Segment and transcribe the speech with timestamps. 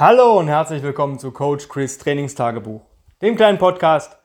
[0.00, 2.82] Hallo und herzlich willkommen zu Coach Chris Trainingstagebuch,
[3.20, 4.16] dem kleinen Podcast,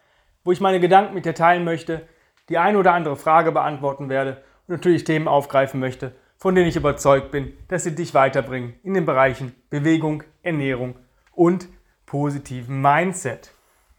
[0.44, 2.08] wo ich meine Gedanken mit dir teilen möchte,
[2.48, 6.76] die eine oder andere Frage beantworten werde und natürlich Themen aufgreifen möchte, von denen ich
[6.76, 10.94] überzeugt bin, dass sie dich weiterbringen in den Bereichen Bewegung, Ernährung
[11.32, 11.68] und
[12.06, 13.50] positiven Mindset.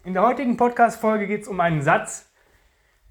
[0.05, 2.31] In der heutigen Podcast-Folge geht es um einen Satz,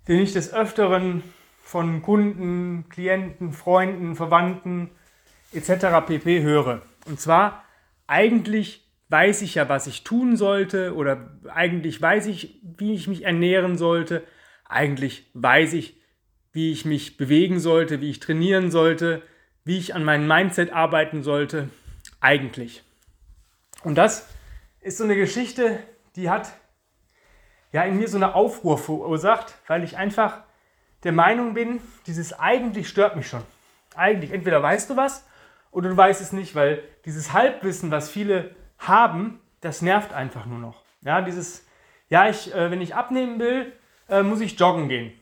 [0.09, 1.23] den ich des Öfteren
[1.63, 4.91] von Kunden, Klienten, Freunden, Verwandten
[5.53, 6.07] etc.
[6.07, 6.81] pp höre.
[7.05, 7.64] Und zwar,
[8.15, 13.25] eigentlich weiß ich ja, was ich tun sollte oder eigentlich weiß ich, wie ich mich
[13.25, 14.23] ernähren sollte.
[14.69, 16.01] Eigentlich weiß ich,
[16.53, 19.23] wie ich mich bewegen sollte, wie ich trainieren sollte,
[19.65, 21.71] wie ich an meinem Mindset arbeiten sollte.
[22.21, 22.85] Eigentlich.
[23.83, 24.29] Und das
[24.81, 25.81] ist so eine Geschichte,
[26.15, 26.53] die hat
[27.73, 30.45] ja in mir so eine Aufruhr verursacht, weil ich einfach
[31.03, 33.43] der Meinung bin, dieses eigentlich stört mich schon.
[33.97, 35.25] Eigentlich, entweder weißt du was
[35.75, 40.59] oder du weißt es nicht, weil dieses Halbwissen, was viele haben, das nervt einfach nur
[40.59, 40.85] noch.
[41.03, 41.67] Ja, dieses,
[42.09, 43.73] ja, ich, äh, wenn ich abnehmen will,
[44.09, 45.13] äh, muss ich joggen gehen.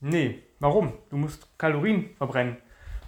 [0.00, 0.92] Nee, warum?
[1.08, 2.58] Du musst Kalorien verbrennen.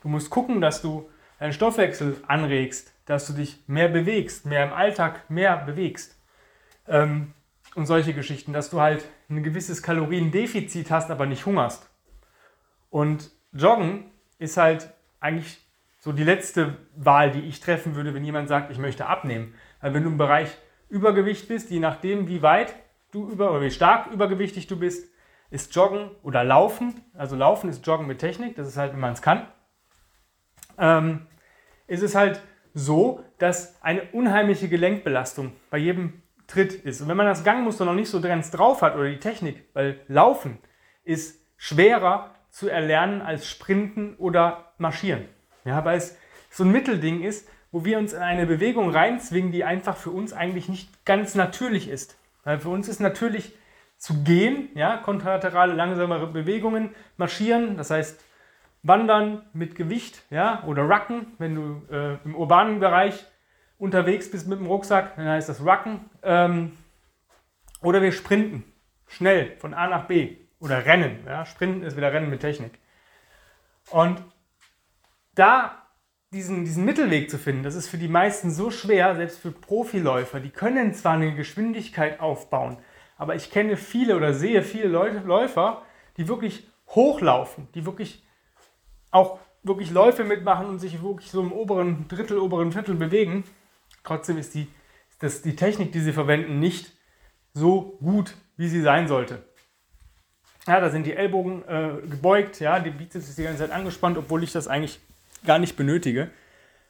[0.03, 4.73] Du musst gucken, dass du deinen Stoffwechsel anregst, dass du dich mehr bewegst, mehr im
[4.73, 6.19] Alltag mehr bewegst.
[6.89, 7.35] Ähm,
[7.75, 11.89] und solche Geschichten, dass du halt ein gewisses Kaloriendefizit hast, aber nicht hungerst.
[12.89, 15.59] Und Joggen ist halt eigentlich
[16.03, 19.55] so die letzte Wahl, die ich treffen würde, wenn jemand sagt, ich möchte abnehmen.
[19.81, 20.49] Weil wenn du im Bereich
[20.89, 22.75] Übergewicht bist, je nachdem, wie weit
[23.13, 25.09] du über oder wie stark übergewichtig du bist,
[25.51, 29.13] ist Joggen oder Laufen, also Laufen ist Joggen mit Technik, das ist halt, wenn man
[29.13, 29.47] es kann,
[30.77, 31.27] ähm,
[31.87, 32.43] ist es halt
[32.75, 37.01] so, dass eine unheimliche Gelenkbelastung bei jedem Tritt ist.
[37.01, 40.01] Und wenn man das Gangmuster noch nicht so ganz drauf hat oder die Technik, weil
[40.09, 40.59] Laufen
[41.05, 45.29] ist schwerer zu erlernen als Sprinten oder Marschieren.
[45.65, 46.17] Ja, weil es
[46.51, 50.33] so ein Mittelding ist, wo wir uns in eine Bewegung reinzwingen, die einfach für uns
[50.33, 52.19] eigentlich nicht ganz natürlich ist.
[52.45, 53.57] Weil für uns ist natürlich
[53.97, 58.23] zu gehen, ja, kontralaterale, langsamere Bewegungen, marschieren, das heißt
[58.83, 63.25] wandern mit Gewicht, ja, oder Rucken, wenn du äh, im urbanen Bereich
[63.79, 66.11] unterwegs bist mit dem Rucksack, dann heißt das Rucken.
[66.23, 66.77] Ähm,
[67.81, 68.65] oder wir sprinten
[69.07, 71.19] schnell von A nach B oder rennen.
[71.27, 72.79] Ja, Sprinten ist wieder Rennen mit Technik.
[73.91, 74.23] Und
[75.35, 75.83] da
[76.33, 80.41] diesen, diesen Mittelweg zu finden, das ist für die meisten so schwer, selbst für Profiläufer.
[80.41, 82.79] Die können zwar eine Geschwindigkeit aufbauen,
[83.17, 85.83] aber ich kenne viele oder sehe viele Leute, Läufer,
[86.17, 88.25] die wirklich hochlaufen, die wirklich
[89.11, 93.45] auch wirklich Läufe mitmachen und sich wirklich so im oberen Drittel, oberen Viertel bewegen.
[94.03, 94.67] Trotzdem ist die,
[95.21, 96.93] das, die Technik, die sie verwenden, nicht
[97.55, 99.45] so gut, wie sie sein sollte.
[100.67, 104.17] Ja, da sind die Ellbogen äh, gebeugt, ja, die Bizeps ist die ganze Zeit angespannt,
[104.17, 105.01] obwohl ich das eigentlich
[105.45, 106.31] gar nicht benötige.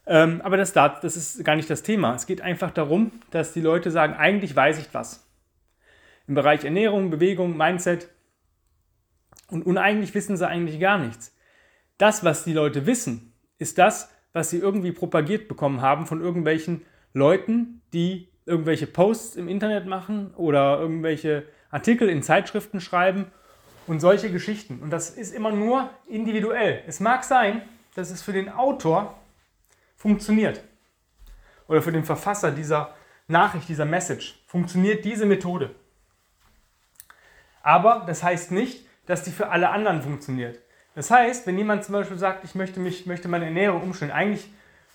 [0.06, 2.14] Ähm, aber das, das ist gar nicht das Thema.
[2.14, 5.28] Es geht einfach darum, dass die Leute sagen, eigentlich weiß ich was.
[6.26, 8.08] Im Bereich Ernährung, Bewegung, Mindset.
[9.48, 11.36] Und uneigentlich wissen sie eigentlich gar nichts.
[11.98, 16.82] Das, was die Leute wissen, ist das, was sie irgendwie propagiert bekommen haben von irgendwelchen
[17.12, 23.26] Leuten, die irgendwelche Posts im Internet machen oder irgendwelche Artikel in Zeitschriften schreiben
[23.86, 24.80] und solche Geschichten.
[24.80, 26.82] Und das ist immer nur individuell.
[26.86, 27.62] Es mag sein,
[27.94, 29.18] dass es für den Autor
[29.96, 30.62] funktioniert.
[31.68, 32.94] Oder für den Verfasser dieser
[33.28, 35.74] Nachricht, dieser Message, funktioniert diese Methode.
[37.62, 40.58] Aber das heißt nicht, dass die für alle anderen funktioniert.
[40.94, 44.50] Das heißt, wenn jemand zum Beispiel sagt, ich möchte, mich, möchte meine Ernährung umstellen, eigentlich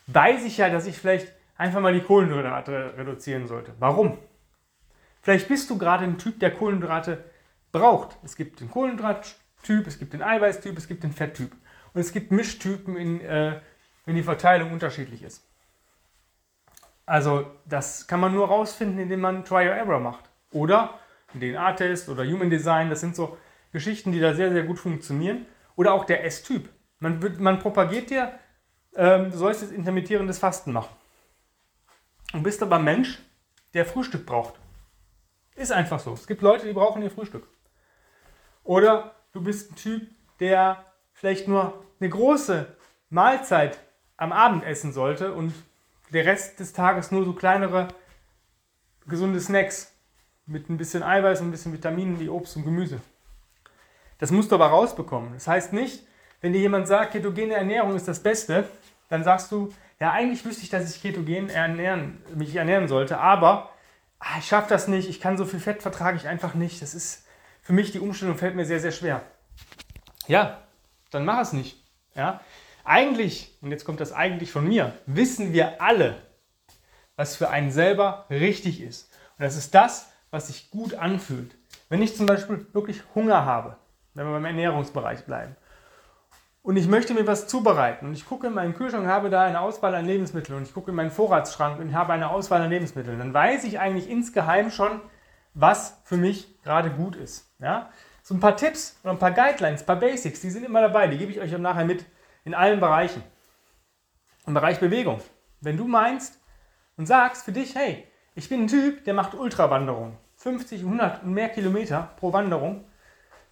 [0.08, 3.74] weiß ich ja, dass ich vielleicht einfach mal die Kohlenhydrate reduzieren sollte.
[3.80, 4.18] Warum?
[5.22, 7.24] Vielleicht bist du gerade ein Typ, der Kohlenhydrate
[7.72, 8.18] braucht.
[8.24, 11.52] Es gibt den Kohlenhydrattyp, es gibt den Eiweißtyp, es gibt den Fetttyp.
[11.98, 13.60] Und es gibt Mischtypen, in, äh,
[14.06, 15.44] wenn die Verteilung unterschiedlich ist.
[17.08, 20.30] Also das kann man nur rausfinden, indem man Try or Error macht.
[20.52, 21.00] Oder
[21.34, 23.40] DNA-Test oder Human Design, das sind so
[23.72, 25.48] Geschichten, die da sehr, sehr gut funktionieren.
[25.76, 26.70] Oder auch der S-Typ.
[27.00, 28.32] Man, man propagiert dir,
[28.96, 30.96] ähm, du sollst jetzt intermittierendes Fasten machen.
[32.32, 33.24] Und bist aber Mensch,
[33.74, 34.54] der Frühstück braucht.
[35.56, 36.14] Ist einfach so.
[36.14, 37.48] Es gibt Leute, die brauchen ihr Frühstück.
[38.64, 40.08] Oder du bist ein Typ,
[40.40, 40.86] der
[41.18, 42.68] vielleicht nur eine große
[43.10, 43.80] Mahlzeit
[44.18, 45.54] am Abend essen sollte und
[46.14, 47.88] der Rest des Tages nur so kleinere
[49.08, 49.94] gesunde Snacks
[50.46, 53.02] mit ein bisschen Eiweiß und ein bisschen Vitaminen wie Obst und Gemüse.
[54.20, 55.34] Das musst du aber rausbekommen.
[55.34, 56.06] Das heißt nicht,
[56.40, 58.70] wenn dir jemand sagt, ketogene Ernährung ist das Beste,
[59.10, 63.72] dann sagst du, ja, eigentlich wüsste ich, dass ich ketogen ernähren, mich ernähren sollte, aber
[64.20, 66.82] ah, ich schaffe das nicht, ich kann so viel Fett vertrage ich einfach nicht.
[66.82, 67.26] Das ist
[67.62, 69.24] für mich, die Umstellung fällt mir sehr, sehr schwer.
[70.28, 70.62] Ja,
[71.12, 71.84] dann mach es nicht.
[72.16, 72.42] Ja?
[72.84, 76.16] Eigentlich, und jetzt kommt das eigentlich von mir, wissen wir alle,
[77.16, 79.12] was für einen selber richtig ist.
[79.38, 81.56] Und das ist das, was sich gut anfühlt.
[81.90, 83.78] Wenn ich zum Beispiel wirklich Hunger habe,
[84.14, 85.56] wenn wir beim Ernährungsbereich bleiben,
[86.68, 89.44] und ich möchte mir was zubereiten und ich gucke in meinen Kühlschrank und habe da
[89.44, 92.70] eine Auswahl an Lebensmitteln und ich gucke in meinen Vorratsschrank und habe eine Auswahl an
[92.70, 95.00] Lebensmitteln, dann weiß ich eigentlich insgeheim schon,
[95.54, 97.50] was für mich gerade gut ist.
[97.60, 97.90] Ja?
[98.28, 101.08] So ein paar Tipps oder ein paar Guidelines, ein paar Basics, die sind immer dabei,
[101.08, 102.04] die gebe ich euch nachher mit
[102.44, 103.24] in allen Bereichen.
[104.46, 105.22] Im Bereich Bewegung.
[105.62, 106.38] Wenn du meinst
[106.98, 111.36] und sagst für dich, hey, ich bin ein Typ, der macht Ultrawanderung, 50, 100 und
[111.36, 112.84] mehr Kilometer pro Wanderung,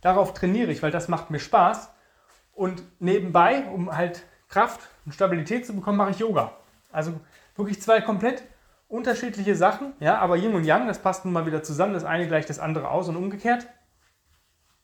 [0.02, 1.90] darauf trainiere ich, weil das macht mir Spaß
[2.52, 6.52] und nebenbei, um halt Kraft und Stabilität zu bekommen, mache ich Yoga.
[6.92, 7.14] Also
[7.56, 8.44] wirklich zwei komplett
[8.90, 12.28] unterschiedliche Sachen, ja, aber Yin und Yang, das passt nun mal wieder zusammen, das eine
[12.28, 13.68] gleicht das andere aus und umgekehrt.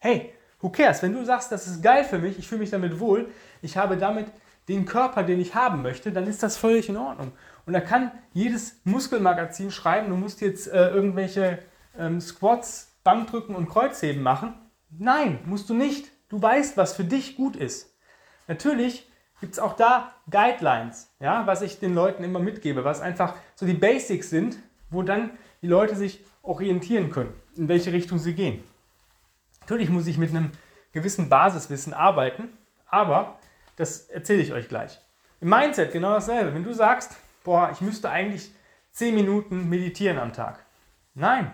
[0.04, 1.04] Hey, who cares?
[1.04, 3.30] Wenn du sagst, das ist geil für mich, ich fühle mich damit wohl,
[3.62, 4.26] ich habe damit
[4.68, 7.34] den Körper, den ich haben möchte, dann ist das völlig in Ordnung.
[7.68, 11.60] Und da kann jedes Muskelmagazin schreiben, du musst jetzt äh, irgendwelche
[11.96, 14.56] ähm, Squats, Bankdrücken und Kreuzheben machen.
[14.90, 16.08] Nein, musst du nicht.
[16.30, 17.96] Du weißt, was für dich gut ist.
[18.48, 19.08] Natürlich
[19.40, 23.68] gibt es auch da Guidelines, ja, was ich den Leuten immer mitgebe, was einfach so
[23.68, 24.58] die Basics sind,
[24.90, 25.30] wo dann
[25.62, 28.64] die Leute sich orientieren können, in welche Richtung sie gehen.
[29.72, 30.52] Natürlich muss ich mit einem
[30.92, 32.50] gewissen Basiswissen arbeiten,
[32.88, 33.40] aber
[33.78, 35.00] das erzähle ich euch gleich.
[35.40, 36.54] Im Mindset genau dasselbe.
[36.54, 37.16] Wenn du sagst,
[37.46, 38.52] boah, ich müsste eigentlich
[38.92, 40.66] 10 Minuten meditieren am Tag.
[41.14, 41.54] Nein,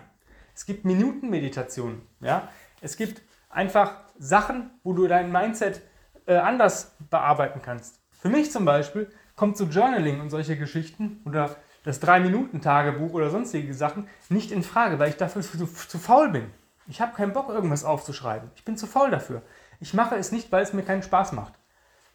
[0.52, 2.02] es gibt Minutenmeditationen.
[2.18, 2.48] Ja?
[2.80, 5.80] Es gibt einfach Sachen, wo du dein Mindset
[6.26, 8.00] äh, anders bearbeiten kannst.
[8.20, 11.54] Für mich zum Beispiel kommt so Journaling und solche Geschichten oder
[11.84, 16.50] das 3-Minuten-Tagebuch oder sonstige Sachen nicht in Frage, weil ich dafür zu, zu faul bin.
[16.88, 18.50] Ich habe keinen Bock, irgendwas aufzuschreiben.
[18.56, 19.42] Ich bin zu faul dafür.
[19.80, 21.52] Ich mache es nicht, weil es mir keinen Spaß macht.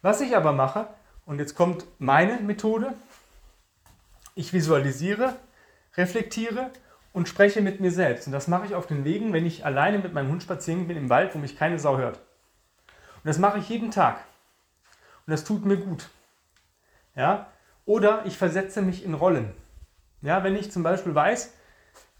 [0.02, 0.88] Was ich aber mache,
[1.26, 2.92] und jetzt kommt meine Methode,
[4.34, 5.36] ich visualisiere,
[5.96, 6.70] reflektiere
[7.12, 8.26] und spreche mit mir selbst.
[8.26, 10.96] Und das mache ich auf den Wegen, wenn ich alleine mit meinem Hund spazieren bin
[10.96, 12.16] im Wald, wo mich keine Sau hört.
[12.16, 14.16] Und das mache ich jeden Tag.
[15.26, 16.10] Und das tut mir gut.
[17.14, 17.46] Ja?
[17.86, 19.54] Oder ich versetze mich in Rollen.
[20.20, 21.52] Ja, wenn ich zum Beispiel weiß,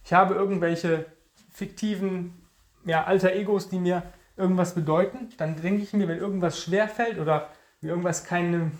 [0.04, 1.06] ich habe irgendwelche
[1.52, 2.43] fiktiven
[2.84, 4.02] ja, alter Egos, die mir
[4.36, 7.48] irgendwas bedeuten, dann denke ich mir, wenn irgendwas schwer fällt oder
[7.80, 8.72] mir irgendwas keine,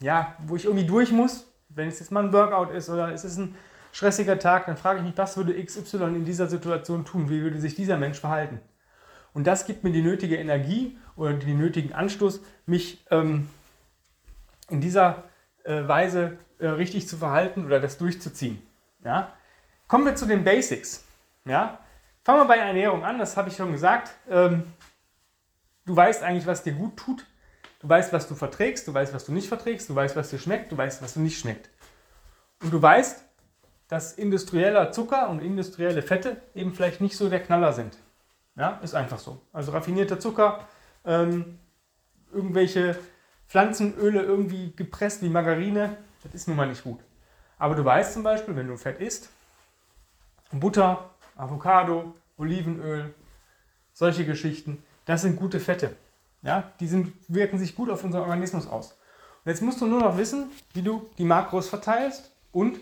[0.00, 3.24] ja, wo ich irgendwie durch muss, wenn es jetzt mal ein Workout ist oder es
[3.24, 3.54] ist ein
[3.92, 7.30] stressiger Tag, dann frage ich mich, was würde XY in dieser Situation tun?
[7.30, 8.60] Wie würde sich dieser Mensch verhalten?
[9.32, 13.48] Und das gibt mir die nötige Energie oder den nötigen Anstoß, mich ähm,
[14.68, 15.24] in dieser
[15.64, 18.60] äh, Weise äh, richtig zu verhalten oder das durchzuziehen.
[19.04, 19.32] Ja?
[19.86, 21.04] Kommen wir zu den Basics.
[21.44, 21.78] Ja?
[22.22, 24.10] Fangen wir bei Ernährung an, das habe ich schon gesagt.
[24.28, 24.64] Ähm,
[25.86, 27.26] du weißt eigentlich, was dir gut tut.
[27.80, 30.38] Du weißt, was du verträgst, du weißt, was du nicht verträgst, du weißt, was dir
[30.38, 31.70] schmeckt, du weißt, was du nicht schmeckt.
[32.62, 33.24] Und du weißt,
[33.88, 37.96] dass industrieller Zucker und industrielle Fette eben vielleicht nicht so der Knaller sind.
[38.54, 39.40] Ja, ist einfach so.
[39.52, 40.68] Also raffinierter Zucker,
[41.06, 41.58] ähm,
[42.32, 42.98] irgendwelche
[43.48, 47.00] Pflanzenöle irgendwie gepresst wie Margarine, das ist nun mal nicht gut.
[47.58, 49.30] Aber du weißt zum Beispiel, wenn du Fett isst,
[50.52, 53.14] Butter, Avocado, Olivenöl,
[53.92, 55.96] solche Geschichten, das sind gute Fette.
[56.42, 58.92] Ja, die sind, wirken sich gut auf unseren Organismus aus.
[59.44, 62.78] Und jetzt musst du nur noch wissen, wie du die Makros verteilst und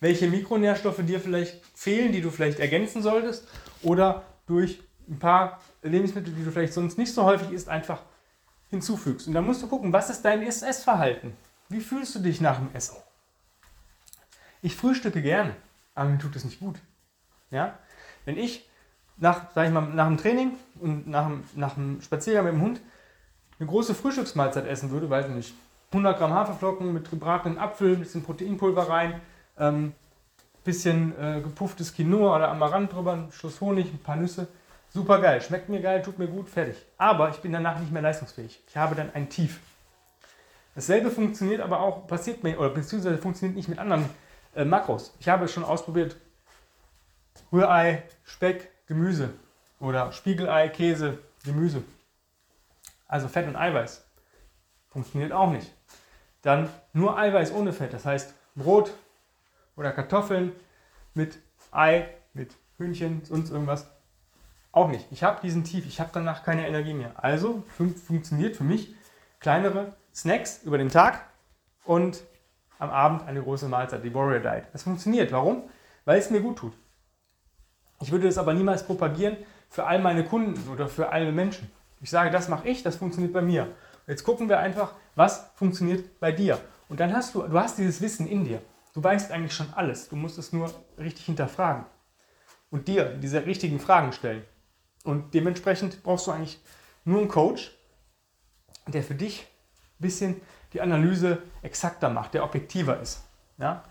[0.00, 3.46] welche Mikronährstoffe dir vielleicht fehlen, die du vielleicht ergänzen solltest
[3.82, 8.02] oder durch ein paar Lebensmittel, die du vielleicht sonst nicht so häufig isst, einfach
[8.70, 9.26] hinzufügst.
[9.28, 11.34] Und dann musst du gucken, was ist dein Essverhalten?
[11.68, 12.96] Wie fühlst du dich nach dem Essen?
[14.60, 15.54] Ich frühstücke gerne,
[15.94, 16.76] aber mir tut es nicht gut.
[17.50, 17.78] Ja?
[18.24, 18.68] Wenn ich
[19.16, 22.80] nach, sag ich mal, nach dem Training und nach nach dem Spaziergang mit dem Hund
[23.58, 25.54] eine große Frühstücksmahlzeit essen würde, weiß ich nicht,
[25.92, 29.20] 100 Gramm Haferflocken mit gebratenen Apfel, bisschen Proteinpulver rein,
[29.58, 29.92] ähm,
[30.64, 34.48] bisschen äh, gepufftes Quinoa oder Amaranth drüber, ein Schuss Honig, ein paar Nüsse.
[34.88, 36.76] Super geil, schmeckt mir geil, tut mir gut, fertig.
[36.98, 38.62] Aber ich bin danach nicht mehr leistungsfähig.
[38.68, 39.60] Ich habe dann ein Tief.
[40.74, 44.04] Dasselbe funktioniert aber auch, passiert mir, oder beziehungsweise funktioniert nicht mit anderen
[44.54, 45.14] äh, Makros.
[45.20, 46.16] Ich habe es schon ausprobiert.
[47.52, 49.30] Rührei, Speck, Gemüse.
[49.78, 51.82] Oder Spiegelei, Käse, Gemüse.
[53.06, 54.04] Also Fett und Eiweiß.
[54.88, 55.70] Funktioniert auch nicht.
[56.42, 57.92] Dann nur Eiweiß ohne Fett.
[57.92, 58.92] Das heißt Brot
[59.76, 60.52] oder Kartoffeln
[61.14, 61.38] mit
[61.70, 63.90] Ei, mit Hühnchen, sonst irgendwas.
[64.70, 65.06] Auch nicht.
[65.10, 67.12] Ich habe diesen Tief, ich habe danach keine Energie mehr.
[67.22, 68.94] Also fun funktioniert für mich
[69.40, 71.26] kleinere Snacks über den Tag
[71.84, 72.22] und
[72.78, 74.64] am Abend eine große Mahlzeit, die Warrior Diet.
[74.72, 75.32] Das funktioniert.
[75.32, 75.68] Warum?
[76.04, 76.72] Weil es mir gut tut.
[78.02, 79.36] Ich würde das aber niemals propagieren
[79.68, 81.70] für all meine Kunden oder für alle Menschen.
[82.00, 83.68] Ich sage, das mache ich, das funktioniert bei mir.
[84.08, 86.60] Jetzt gucken wir einfach, was funktioniert bei dir.
[86.88, 88.60] Und dann hast du, du hast dieses Wissen in dir.
[88.92, 90.08] Du weißt eigentlich schon alles.
[90.08, 91.86] Du musst es nur richtig hinterfragen
[92.70, 94.42] und dir diese richtigen Fragen stellen.
[95.04, 96.60] Und dementsprechend brauchst du eigentlich
[97.04, 97.70] nur einen Coach,
[98.88, 100.40] der für dich ein bisschen
[100.72, 103.22] die Analyse exakter macht, der objektiver ist.
[103.58, 103.84] Ja?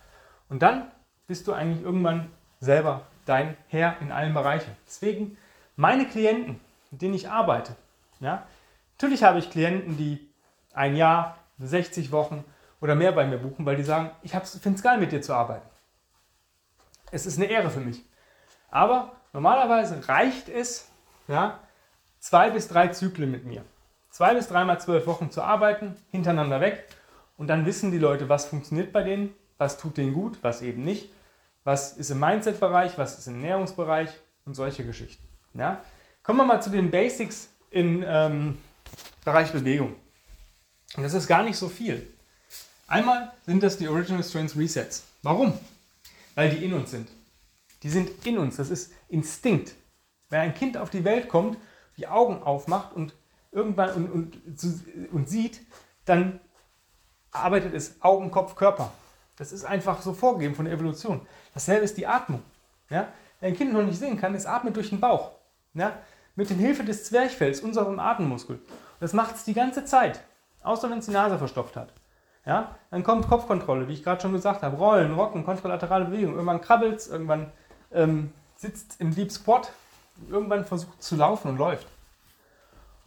[0.50, 0.92] Und dann
[1.28, 4.76] bist du eigentlich irgendwann selber dein Herr in allen Bereichen.
[4.86, 5.38] Deswegen
[5.76, 6.60] meine Klienten,
[6.92, 7.76] mit denen ich arbeite,
[8.20, 8.46] ja,
[8.98, 10.30] natürlich habe ich Klienten, die
[10.74, 12.44] ein Jahr, 60 Wochen
[12.80, 15.34] oder mehr bei mir buchen, weil die sagen, ich finde es geil, mit dir zu
[15.34, 15.68] arbeiten.
[17.12, 18.04] Es ist eine Ehre für mich.
[18.70, 20.90] Aber normalerweise reicht es,
[21.28, 21.60] ja,
[22.20, 23.64] zwei bis drei Zyklen mit mir.
[24.10, 26.88] Zwei bis dreimal zwölf Wochen zu arbeiten, hintereinander weg.
[27.38, 30.84] Und dann wissen die Leute, was funktioniert bei denen, was tut denen gut, was eben
[30.84, 31.10] nicht,
[31.64, 34.10] was ist im Mindset-Bereich, was ist im Ernährungsbereich
[34.46, 35.24] und solche Geschichten.
[35.54, 35.84] Ja?
[36.24, 38.58] Kommen wir mal zu den Basics im ähm,
[39.24, 39.96] Bereich Bewegung.
[40.96, 42.08] Und das ist gar nicht so viel.
[42.88, 45.04] Einmal sind das die Original Strength Resets.
[45.24, 45.54] Warum?
[46.36, 47.08] Weil die in uns sind.
[47.84, 48.58] Die sind in uns.
[48.58, 49.74] Das ist Instinkt.
[50.30, 51.58] Wenn ein Kind auf die Welt kommt,
[51.98, 53.14] die Augen aufmacht und
[53.52, 55.62] irgendwann und, und, und sieht,
[56.06, 56.40] dann
[57.32, 58.92] arbeitet es Augen, Kopf, Körper.
[59.42, 61.20] Das ist einfach so vorgegeben von der Evolution.
[61.56, 62.44] Dasselbe ist die Atmung.
[62.92, 63.08] Ja?
[63.40, 65.32] Wenn ein Kind noch nicht sehen kann, es atmet durch den Bauch.
[65.74, 65.94] Ja?
[66.36, 68.60] Mit der Hilfe des Zwerchfells, unserem Atemmuskel.
[69.00, 70.22] Das macht es die ganze Zeit.
[70.62, 71.92] Außer wenn es die Nase verstopft hat.
[72.46, 72.76] Ja?
[72.92, 74.78] Dann kommt Kopfkontrolle, wie ich gerade schon gesagt habe.
[74.78, 76.34] Rollen, Rocken, kontralaterale Bewegung.
[76.34, 77.52] Irgendwann krabbelt es, irgendwann
[77.92, 79.72] ähm, sitzt im Deep Squat,
[80.30, 81.88] irgendwann versucht zu laufen und läuft.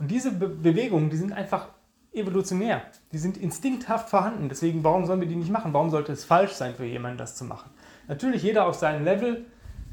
[0.01, 1.69] Und diese Be Bewegungen, die sind einfach
[2.15, 2.83] evolutionär.
[3.13, 4.49] Die sind instinkthaft vorhanden.
[4.49, 5.73] Deswegen, warum sollen wir die nicht machen?
[5.73, 7.71] Warum sollte es falsch sein für jemanden, das zu machen?
[8.09, 9.47] Natürlich jeder auf seinem Level.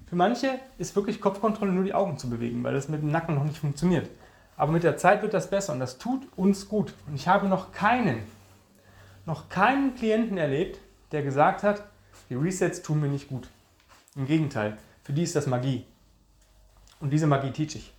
[0.07, 3.35] Für manche ist wirklich Kopfkontrolle nur die Augen zu bewegen, weil das mit dem Nacken
[3.35, 4.09] noch nicht funktioniert.
[4.57, 6.93] Aber mit der Zeit wird das besser und das tut uns gut.
[7.07, 8.23] Und ich habe noch keinen,
[9.25, 10.79] noch keinen Klienten erlebt,
[11.11, 11.83] der gesagt hat,
[12.29, 13.47] die Resets tun mir nicht gut.
[14.15, 15.85] Im Gegenteil, für die ist das Magie.
[16.99, 17.93] Und diese Magie teach ich.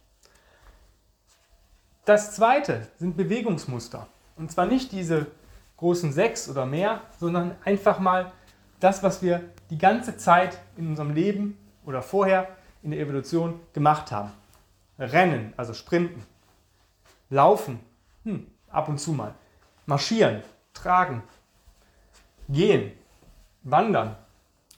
[2.04, 4.08] Das zweite sind Bewegungsmuster.
[4.36, 5.28] Und zwar nicht diese
[5.76, 8.32] großen sechs oder mehr, sondern einfach mal
[8.80, 12.48] das, was wir die ganze Zeit in unserem Leben oder vorher
[12.82, 14.32] in der Evolution gemacht haben.
[14.98, 16.26] Rennen, also sprinten.
[17.30, 17.78] Laufen,
[18.24, 19.34] hm, ab und zu mal.
[19.86, 20.42] Marschieren,
[20.74, 21.22] tragen.
[22.48, 22.92] Gehen,
[23.62, 24.16] wandern,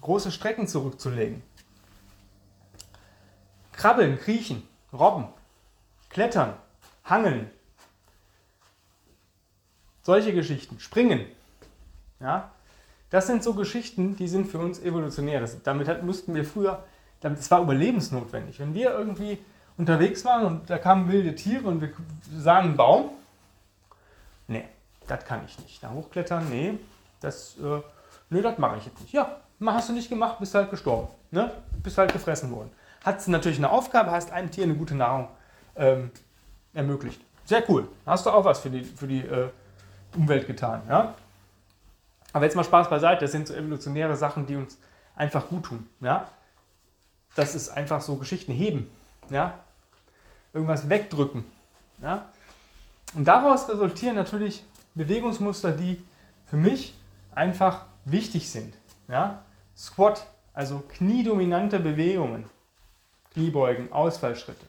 [0.03, 1.43] große Strecken zurückzulegen.
[3.73, 5.29] Krabbeln, kriechen, robben,
[6.11, 6.55] klettern,
[7.05, 7.51] hangeln.
[10.03, 11.27] Solche Geschichten, springen.
[12.21, 12.51] Ja?
[13.11, 15.41] Das sind so Geschichten, die sind für uns evolutionär.
[15.41, 16.83] Das, damit mussten wir früher,
[17.21, 18.59] das war überlebensnotwendig.
[18.59, 19.39] Wenn wir irgendwie
[19.77, 21.93] unterwegs waren und da kamen wilde Tiere und wir
[22.37, 23.11] sahen einen Baum,
[24.49, 24.65] nee,
[25.07, 25.83] das kann ich nicht.
[25.83, 26.79] Da hochklettern, nee,
[27.21, 27.81] das, äh,
[28.31, 29.13] nö, das mache ich jetzt nicht.
[29.13, 31.09] Ja, hast du nicht gemacht, bist halt gestorben.
[31.31, 31.51] Ne?
[31.83, 32.71] Bist halt gefressen worden.
[33.05, 35.29] Hat natürlich eine Aufgabe, hast einem Tier eine gute Nahrung
[35.77, 36.11] ähm,
[36.75, 37.21] ermöglicht.
[37.45, 37.89] Sehr cool.
[38.07, 39.49] Hast du auch was für die, für die äh,
[40.17, 40.83] Umwelt getan.
[40.89, 41.15] Ja?
[42.33, 44.79] Aber jetzt mal Spaß beiseite, das sind so evolutionäre Sachen, die uns
[45.17, 45.89] einfach gut tun.
[46.01, 46.29] Ja?
[47.35, 48.91] Das ist einfach so Geschichten heben.
[49.31, 49.59] Ja?
[50.53, 51.45] Irgendwas wegdrücken.
[52.03, 52.27] Ja?
[53.15, 54.65] Und daraus resultieren natürlich
[54.95, 56.03] Bewegungsmuster, die
[56.47, 56.95] für mich
[57.35, 58.75] einfach wichtig sind.
[59.09, 59.43] Ja?
[59.77, 62.47] Squat, also kniedominante Bewegungen.
[63.33, 64.65] Kniebeugen, Ausfallschritte.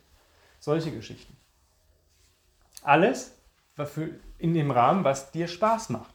[0.59, 1.35] Solche Geschichten.
[2.85, 3.33] Alles
[4.37, 6.13] in dem Rahmen, was dir Spaß macht.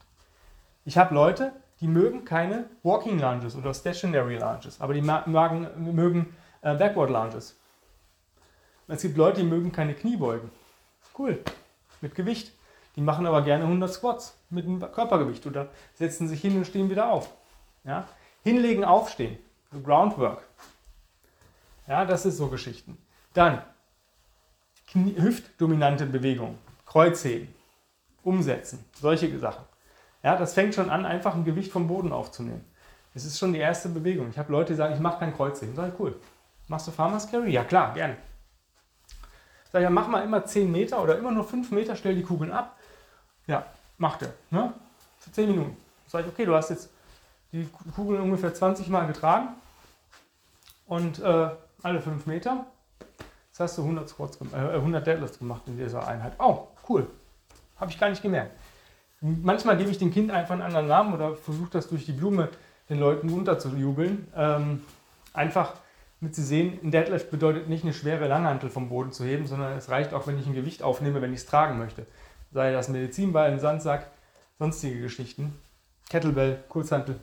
[0.84, 6.36] Ich habe Leute, die mögen keine Walking Lunges oder Stationary Lunges, aber die mögen, mögen
[6.62, 7.56] äh, Backward Lunges.
[8.86, 10.50] Es gibt Leute, die mögen keine Kniebeugen.
[11.18, 11.42] Cool,
[12.00, 12.52] mit Gewicht.
[12.96, 16.90] Die machen aber gerne 100 Squats mit dem Körpergewicht oder setzen sich hin und stehen
[16.90, 17.30] wieder auf.
[17.84, 18.06] Ja?
[18.42, 19.38] Hinlegen, aufstehen.
[19.84, 20.42] Groundwork.
[21.86, 22.98] Ja, das ist so Geschichten.
[23.32, 23.62] Dann
[24.94, 27.54] Hüftdominante Bewegung, Kreuzheben,
[28.22, 29.64] umsetzen, solche Sachen.
[30.22, 32.64] Ja, das fängt schon an, einfach ein Gewicht vom Boden aufzunehmen.
[33.14, 34.28] Das ist schon die erste Bewegung.
[34.30, 35.74] Ich habe Leute, die sagen, ich mache kein Kreuzheben.
[35.74, 36.16] Sag ich, cool.
[36.68, 37.50] Machst du Farmers Carry?
[37.50, 38.16] Ja, klar, gerne.
[39.72, 42.22] Sag ich, ja, mach mal immer 10 Meter oder immer nur 5 Meter, stell die
[42.22, 42.76] Kugeln ab.
[43.46, 43.66] Ja,
[43.98, 44.34] macht er.
[44.50, 44.72] Ne?
[45.18, 45.76] Für 10 Minuten.
[46.06, 46.90] Sag ich, okay, du hast jetzt
[47.52, 49.48] die Kugeln ungefähr 20 Mal getragen
[50.86, 51.50] und äh,
[51.82, 52.66] alle 5 Meter
[53.60, 56.32] hast du 100, Squats, äh, 100 Deadlifts gemacht in dieser Einheit.
[56.38, 57.06] Oh, cool.
[57.76, 58.52] Habe ich gar nicht gemerkt.
[59.20, 62.48] Manchmal gebe ich dem Kind einfach einen anderen Namen oder versuche das durch die Blume
[62.88, 64.26] den Leuten unterzujubeln.
[64.34, 64.82] Ähm,
[65.34, 65.74] einfach
[66.20, 69.72] damit sie sehen, ein Deadlift bedeutet nicht eine schwere Langhantel vom Boden zu heben, sondern
[69.72, 72.06] es reicht auch, wenn ich ein Gewicht aufnehme, wenn ich es tragen möchte.
[72.52, 74.06] Sei das Medizinball, ein Sandsack,
[74.58, 75.58] sonstige Geschichten.
[76.10, 77.18] Kettlebell, Kurzhantel.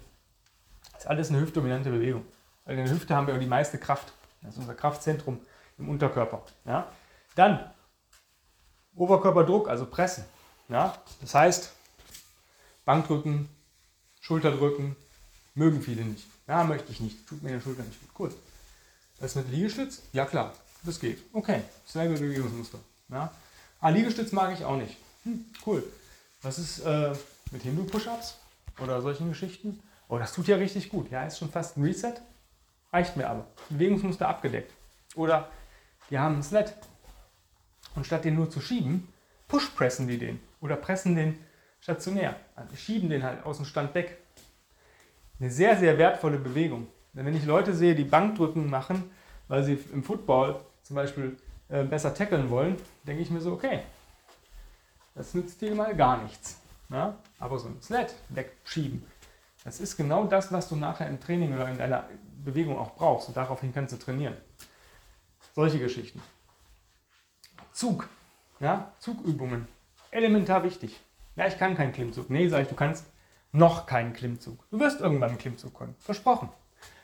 [0.93, 2.23] Das ist alles eine hüftdominante Bewegung.
[2.65, 4.13] Weil in der Hüfte haben wir die meiste Kraft.
[4.41, 5.39] Das ist unser Kraftzentrum
[5.77, 6.43] im Unterkörper.
[6.65, 6.91] Ja?
[7.35, 7.71] Dann
[8.95, 10.25] Oberkörperdruck, also Pressen.
[10.69, 10.97] Ja?
[11.21, 11.73] Das heißt,
[12.85, 13.49] Bankdrücken,
[14.21, 14.95] Schulterdrücken,
[15.53, 16.25] mögen viele nicht.
[16.47, 17.27] Ja, möchte ich nicht.
[17.27, 18.31] Tut mir der Schulter nicht gut.
[18.31, 18.39] Cool.
[19.19, 20.01] Das mit Liegestütz?
[20.13, 20.53] Ja klar,
[20.83, 21.19] das geht.
[21.33, 22.77] Okay, gute Bewegungsmuster.
[23.09, 23.31] Ja?
[23.79, 24.95] Ah, Liegestütz mag ich auch nicht.
[25.23, 25.83] Hm, cool.
[26.41, 27.13] Was ist äh,
[27.51, 28.37] mit Hindu-Push-Ups
[28.79, 29.81] oder solchen Geschichten?
[30.07, 31.11] Oh, das tut ja richtig gut.
[31.11, 32.13] Ja, ist schon fast ein Reset.
[32.93, 33.47] Reicht mir aber.
[33.69, 34.71] Bewegungsmuster abgedeckt.
[35.15, 35.49] Oder
[36.09, 36.73] die haben einen Sled.
[37.95, 39.07] Und statt den nur zu schieben,
[39.47, 40.39] push-pressen die den.
[40.61, 41.39] Oder pressen den
[41.79, 42.35] stationär.
[42.55, 44.17] Also schieben den halt aus dem Stand weg.
[45.39, 46.87] Eine sehr, sehr wertvolle Bewegung.
[47.13, 49.09] Denn wenn ich Leute sehe, die Bankdrücken machen,
[49.47, 51.37] weil sie im Football zum Beispiel
[51.69, 53.81] äh, besser tackeln wollen, denke ich mir so, okay,
[55.15, 56.59] das nützt dir mal gar nichts.
[56.89, 57.15] Ja?
[57.39, 59.03] Aber so ein Sled wegschieben,
[59.63, 62.05] das ist genau das, was du nachher im Training oder in deiner
[62.43, 63.27] Bewegung auch brauchst.
[63.27, 64.37] Und daraufhin kannst du trainieren.
[65.57, 66.21] Solche Geschichten.
[67.71, 68.07] Zug.
[68.59, 68.93] Ja?
[68.99, 69.67] Zugübungen.
[70.11, 71.01] Elementar wichtig.
[71.35, 72.29] Ja, ich kann keinen Klimmzug.
[72.29, 73.07] Nee, sag ich, du kannst
[73.51, 74.63] noch keinen Klimmzug.
[74.69, 75.95] Du wirst irgendwann einen Klimmzug können.
[75.97, 76.49] Versprochen.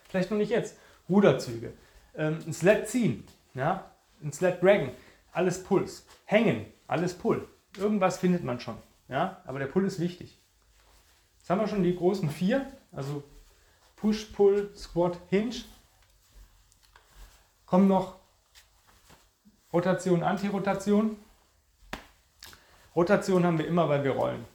[0.07, 0.77] Vielleicht noch nicht jetzt.
[1.09, 1.73] Ruderzüge.
[2.15, 3.25] Ähm, ein Sled ziehen.
[3.55, 3.89] Ja?
[4.21, 4.91] Ein Sled draggen.
[5.31, 6.05] Alles Puls.
[6.25, 6.67] Hängen.
[6.85, 7.47] Alles Pull.
[7.75, 8.77] Irgendwas findet man schon.
[9.07, 9.41] Ja?
[9.45, 10.39] Aber der Pull ist wichtig.
[11.39, 12.71] Jetzt haben wir schon die großen vier.
[12.91, 13.23] Also
[13.95, 15.55] Push, Pull, Squat, Hinge.
[17.65, 18.21] Kommen noch
[19.73, 21.17] Rotation, Antirotation.
[22.95, 24.45] Rotation haben wir immer, weil wir rollen.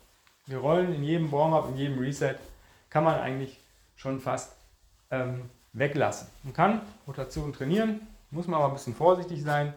[0.47, 2.37] Wir rollen in jedem Warm-up, in jedem Reset.
[2.89, 3.59] Kann man eigentlich
[3.97, 4.53] schon fast
[5.11, 6.29] ähm, weglassen.
[6.45, 9.75] Man kann Rotation trainieren, muss man aber ein bisschen vorsichtig sein,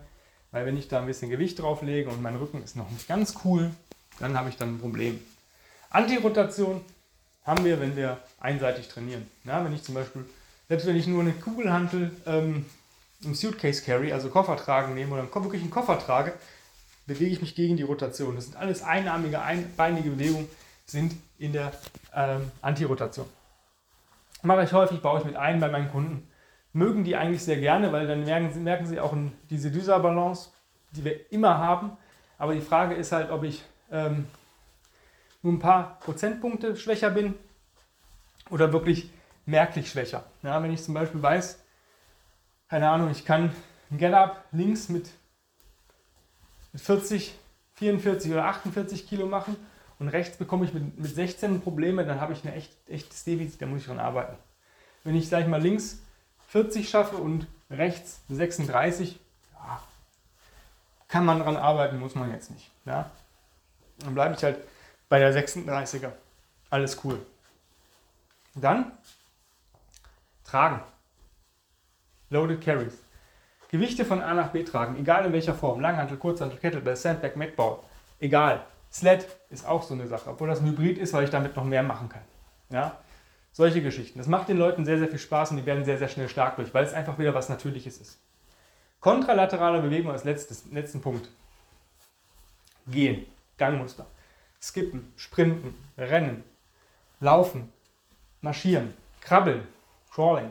[0.51, 3.07] weil wenn ich da ein bisschen Gewicht drauf lege und mein Rücken ist noch nicht
[3.07, 3.71] ganz cool,
[4.19, 5.19] dann habe ich dann ein Problem.
[5.89, 6.81] Antirotation
[7.43, 9.25] haben wir, wenn wir einseitig trainieren.
[9.43, 10.23] Ja, wenn ich zum Beispiel,
[10.69, 12.67] selbst wenn ich nur eine Kugelhantel ähm,
[13.23, 16.33] im Suitcase Carry, also Koffer tragen nehme oder wirklich einen Koffer trage,
[17.05, 18.35] bewege ich mich gegen die Rotation.
[18.35, 20.47] Das sind alles einarmige, einbeinige Bewegungen,
[20.85, 21.71] sind in der
[22.15, 23.25] ähm, Antirotation.
[24.43, 26.27] Mache ich häufig, baue ich mit ein bei meinen Kunden.
[26.73, 29.15] Mögen die eigentlich sehr gerne, weil dann merken, merken sie auch
[29.49, 30.49] diese Düser-Balance,
[30.91, 31.97] die wir immer haben.
[32.37, 34.25] Aber die Frage ist halt, ob ich ähm,
[35.41, 37.35] nur ein paar Prozentpunkte schwächer bin
[38.49, 39.09] oder wirklich
[39.45, 40.23] merklich schwächer.
[40.43, 41.60] Ja, wenn ich zum Beispiel weiß,
[42.71, 43.53] keine Ahnung, ich kann
[43.91, 45.09] ein Get-Up links mit,
[46.71, 47.37] mit 40,
[47.73, 49.57] 44 oder 48 Kilo machen
[49.99, 53.61] und rechts bekomme ich mit, mit 16 Probleme, dann habe ich ein echt, echtes Defizit,
[53.61, 54.37] da muss ich dran arbeiten.
[55.03, 55.99] Wenn ich, sage ich mal, links
[56.47, 59.19] 40 schaffe und rechts 36,
[59.53, 59.83] ja,
[61.09, 62.71] kann man dran arbeiten, muss man jetzt nicht.
[62.85, 63.11] Ja?
[63.99, 64.59] Dann bleibe ich halt
[65.09, 66.13] bei der 36er.
[66.69, 67.19] Alles cool.
[68.55, 68.93] Dann
[70.45, 70.81] tragen.
[72.31, 72.97] Loaded Carries.
[73.69, 75.79] Gewichte von A nach B tragen, egal in welcher Form.
[75.81, 77.79] Langhantel, Kurzhantel, Kettlebell, Sandbag, Macball.
[78.19, 78.65] Egal.
[78.91, 81.63] Sled ist auch so eine Sache, obwohl das ein Hybrid ist, weil ich damit noch
[81.63, 82.23] mehr machen kann.
[82.69, 82.97] Ja?
[83.51, 84.17] Solche Geschichten.
[84.17, 86.55] Das macht den Leuten sehr, sehr viel Spaß und die werden sehr, sehr schnell stark
[86.55, 88.19] durch, weil es einfach wieder was Natürliches ist.
[89.01, 91.29] Kontralaterale Bewegung als letztes, letzten Punkt.
[92.87, 93.25] Gehen,
[93.57, 94.05] Gangmuster.
[94.61, 96.43] Skippen, Sprinten, Rennen,
[97.19, 97.71] Laufen,
[98.41, 99.67] Marschieren, Krabbeln,
[100.13, 100.49] Crawling.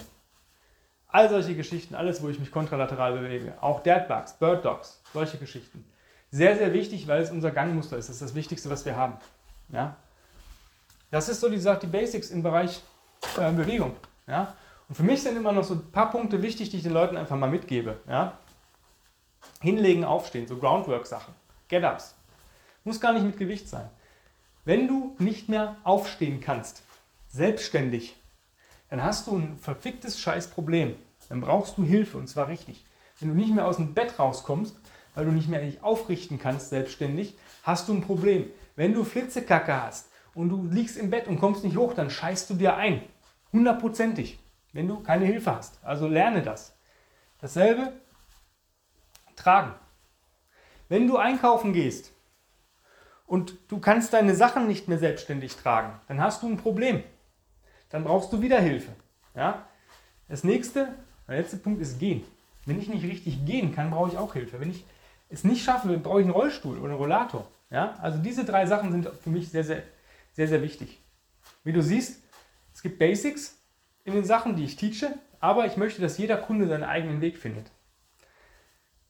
[1.13, 3.55] All solche Geschichten, alles, wo ich mich kontralateral bewege.
[3.61, 5.85] Auch Deadbugs, Bird Dogs, solche Geschichten.
[6.31, 8.09] Sehr, sehr wichtig, weil es unser Gangmuster ist.
[8.09, 9.15] Das ist das Wichtigste, was wir haben.
[9.73, 9.97] Ja?
[11.11, 12.83] Das ist so die, die Basics im Bereich
[13.37, 13.97] äh, Bewegung.
[14.29, 14.55] Ja?
[14.89, 17.17] Und für mich sind immer noch so ein paar Punkte wichtig, die ich den Leuten
[17.17, 17.99] einfach mal mitgebe.
[18.09, 18.39] Ja?
[19.61, 21.35] Hinlegen, aufstehen, so Groundwork-Sachen,
[21.69, 22.15] Get-Ups.
[22.85, 23.89] Muss gar nicht mit Gewicht sein.
[24.65, 26.83] Wenn du nicht mehr aufstehen kannst,
[27.29, 28.17] selbstständig,
[28.91, 30.97] dann hast du ein verficktes Scheißproblem.
[31.29, 32.85] Dann brauchst du Hilfe und zwar richtig.
[33.21, 34.77] Wenn du nicht mehr aus dem Bett rauskommst,
[35.15, 38.51] weil du nicht mehr dich aufrichten kannst selbstständig, hast du ein Problem.
[38.75, 42.51] Wenn du Flitzekacke hast und du liegst im Bett und kommst nicht hoch, dann scheißt
[42.51, 43.03] du dir ein.
[43.53, 44.39] Hundertprozentig.
[44.73, 45.79] Wenn du keine Hilfe hast.
[45.85, 46.77] Also lerne das.
[47.41, 47.93] Dasselbe
[49.37, 49.75] tragen.
[50.89, 52.13] Wenn du einkaufen gehst
[53.27, 57.05] und du kannst deine Sachen nicht mehr selbstständig tragen, dann hast du ein Problem.
[57.91, 58.93] Dann brauchst du wieder Hilfe.
[59.35, 59.67] Ja?
[60.29, 60.95] Das nächste,
[61.29, 62.25] der letzte Punkt ist gehen.
[62.67, 64.61] Wenn ich nicht richtig gehen kann, brauche ich auch Hilfe.
[64.61, 64.85] Wenn ich
[65.29, 67.49] es nicht schaffe, brauche ich einen Rollstuhl oder einen Rollator.
[67.71, 67.97] Ja?
[68.01, 69.83] Also diese drei Sachen sind für mich sehr, sehr,
[70.33, 71.01] sehr, sehr wichtig.
[71.65, 72.23] Wie du siehst,
[72.73, 73.59] es gibt Basics
[74.05, 77.39] in den Sachen, die ich teache, aber ich möchte, dass jeder Kunde seinen eigenen Weg
[77.39, 77.67] findet.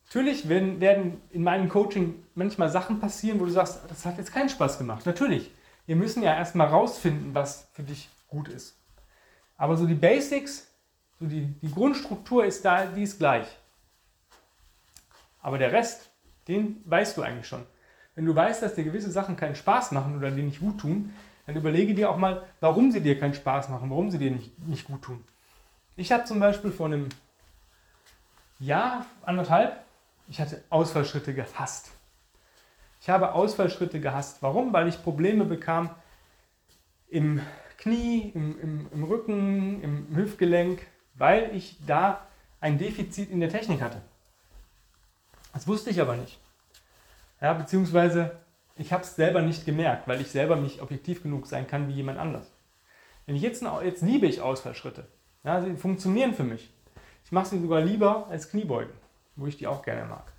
[0.07, 4.33] Natürlich werden, werden in meinem Coaching manchmal Sachen passieren, wo du sagst, das hat jetzt
[4.33, 5.07] keinen Spaß gemacht.
[5.07, 5.53] Natürlich.
[5.87, 8.77] Wir müssen ja erstmal rausfinden, was für dich gut ist.
[9.57, 10.69] Aber so die Basics,
[11.19, 13.47] so die, die Grundstruktur ist da, die ist gleich.
[15.43, 16.11] Aber der Rest,
[16.49, 17.67] den weißt du eigentlich schon.
[18.15, 21.13] Wenn du weißt, dass dir gewisse Sachen keinen Spaß machen oder dir nicht gut tun,
[21.47, 24.59] dann überlege dir auch mal, warum sie dir keinen Spaß machen, warum sie dir nicht,
[24.67, 25.25] nicht gut tun.
[25.97, 27.09] Ich habe zum Beispiel vor einem
[28.59, 29.85] Jahr, anderthalb,
[30.29, 31.91] ich hatte Ausfallschritte gehasst.
[33.01, 34.43] Ich habe Ausfallschritte gehasst.
[34.43, 34.73] Warum?
[34.73, 35.91] Weil ich Probleme bekam
[37.09, 37.41] im
[37.81, 42.27] Knie, im, im, im Rücken, im Hüftgelenk, weil ich da
[42.61, 44.03] ein Defizit in der Technik hatte.
[45.53, 46.39] Das wusste ich aber nicht.
[47.41, 48.39] Ja, beziehungsweise
[48.77, 51.95] ich habe es selber nicht gemerkt, weil ich selber nicht objektiv genug sein kann wie
[51.95, 52.53] jemand anders.
[53.27, 55.09] Wenn ich jetzt, jetzt liebe ich Ausfallschritte.
[55.43, 56.71] Ja, sie funktionieren für mich.
[57.25, 58.93] Ich mache sie sogar lieber als Kniebeugen,
[59.37, 60.33] wo ich die auch gerne mag.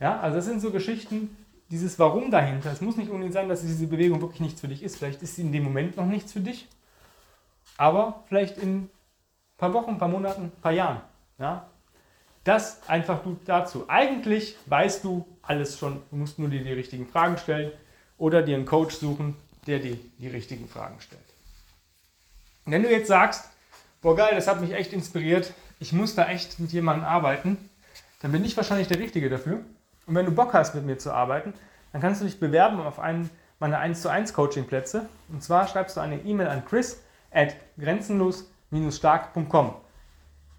[0.00, 1.36] Ja, also das sind so Geschichten,
[1.70, 2.72] dieses Warum dahinter.
[2.72, 4.96] Es muss nicht unbedingt sein, dass diese Bewegung wirklich nichts für dich ist.
[4.96, 6.66] Vielleicht ist sie in dem Moment noch nichts für dich,
[7.76, 8.90] aber vielleicht in ein
[9.58, 11.00] paar Wochen, ein paar Monaten, ein paar Jahren.
[11.38, 11.66] Ja?
[12.44, 13.84] Das einfach du dazu.
[13.88, 16.02] Eigentlich weißt du alles schon.
[16.10, 17.72] Du musst nur dir die richtigen Fragen stellen
[18.16, 21.20] oder dir einen Coach suchen, der dir die richtigen Fragen stellt.
[22.64, 23.48] wenn du jetzt sagst,
[24.00, 27.56] boah geil, das hat mich echt inspiriert, ich muss da echt mit jemandem arbeiten,
[28.20, 29.60] dann bin ich wahrscheinlich der Richtige dafür.
[30.08, 31.52] Und wenn du Bock hast, mit mir zu arbeiten,
[31.92, 35.06] dann kannst du dich bewerben auf einen meiner 1 zu 1 Coaching-Plätze.
[35.28, 39.74] Und zwar schreibst du eine E-Mail an chris at grenzenlos-stark.com.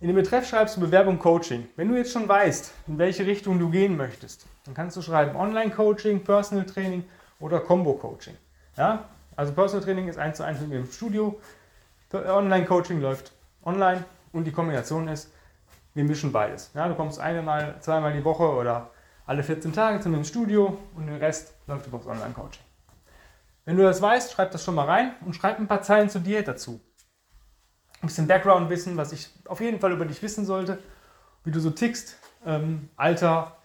[0.01, 1.67] In den Betreff schreibst du Bewerbung Coaching.
[1.75, 5.35] Wenn du jetzt schon weißt, in welche Richtung du gehen möchtest, dann kannst du schreiben
[5.35, 7.03] Online-Coaching, Personal Training
[7.39, 8.35] oder Combo-Coaching.
[8.77, 9.05] Ja?
[9.35, 11.39] Also Personal Training ist 1 zu 1 mit mir im Studio.
[12.13, 13.31] Online-Coaching läuft
[13.65, 15.33] online und die Kombination ist,
[15.95, 16.71] wir mischen beides.
[16.75, 16.87] Ja?
[16.87, 18.91] Du kommst einmal, zweimal die Woche oder
[19.29, 22.63] alle 14 Tage zu mir ins Studio und den Rest läuft über das Online-Coaching.
[23.63, 26.17] Wenn du das weißt, schreib das schon mal rein und schreib ein paar Zeilen zu
[26.17, 26.81] dir dazu.
[28.01, 30.79] Ein bisschen Background-Wissen, was ich auf jeden Fall über dich wissen sollte,
[31.43, 33.55] wie du so tickst, ähm, Alter,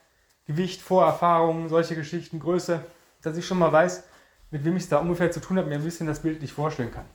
[0.45, 2.81] Gewicht, Vorerfahrungen, solche Geschichten, Größe,
[3.23, 4.05] dass ich schon mal weiß,
[4.51, 6.53] mit wem ich es da ungefähr zu tun habe, mir ein bisschen das Bild nicht
[6.53, 7.07] vorstellen kann.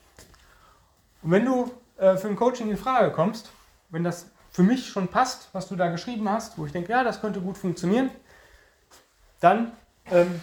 [1.21, 3.51] Und wenn du äh, für ein Coaching in Frage kommst,
[3.89, 7.03] wenn das für mich schon passt, was du da geschrieben hast, wo ich denke, ja,
[7.03, 8.09] das könnte gut funktionieren,
[9.39, 9.71] dann
[10.11, 10.39] ähm,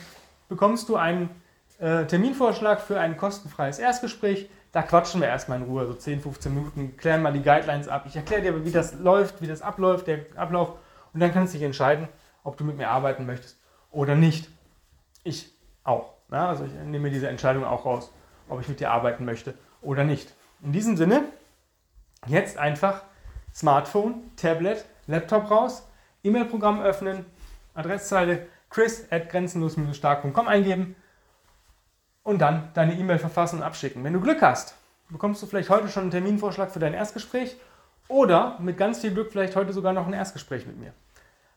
[0.49, 1.31] bekommst du einen
[1.79, 4.49] äh, Terminvorschlag für ein kostenfreies Erstgespräch.
[4.73, 8.05] Da quatschen wir erstmal in Ruhe, so 10, 15 Minuten, klären mal die Guidelines ab.
[8.07, 10.73] Ich erkläre dir, wie das läuft, wie das abläuft, der Ablauf.
[11.13, 12.09] Und dann kannst du dich entscheiden,
[12.45, 13.59] ob du mit mir arbeiten möchtest
[13.91, 14.51] oder nicht.
[15.25, 16.13] Ich auch.
[16.31, 18.13] Ja, also ich nehme diese Entscheidung auch raus,
[18.49, 20.35] ob ich mit dir arbeiten möchte oder nicht.
[20.63, 21.25] In diesem Sinne,
[22.27, 23.03] jetzt einfach
[23.55, 25.89] Smartphone, Tablet, Laptop raus,
[26.23, 27.25] E-Mail-Programm öffnen,
[27.75, 30.97] Adresszeile chris at grenzenlos-stark.com eingeben
[32.23, 34.03] und dann deine E-Mail verfassen und abschicken.
[34.05, 34.75] Wenn du Glück hast,
[35.09, 37.57] bekommst du vielleicht heute schon einen Terminvorschlag für dein Erstgespräch
[38.09, 40.93] oder mit ganz viel Glück vielleicht heute sogar noch ein Erstgespräch mit mir.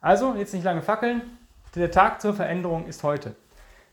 [0.01, 1.21] Also, jetzt nicht lange fackeln,
[1.75, 3.35] der Tag zur Veränderung ist heute.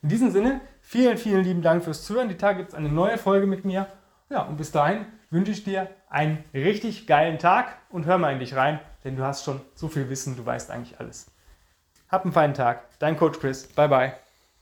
[0.03, 2.29] In diesem Sinne, vielen, vielen lieben Dank fürs Zuhören.
[2.29, 3.87] Die Tage gibt es eine neue Folge mit mir.
[4.29, 8.39] Ja, und bis dahin wünsche ich dir einen richtig geilen Tag und hör mal in
[8.39, 11.27] dich rein, denn du hast schon so viel Wissen, du weißt eigentlich alles.
[12.09, 12.85] Hab einen feinen Tag.
[12.99, 13.67] Dein Coach Chris.
[13.69, 14.26] Bye, bye.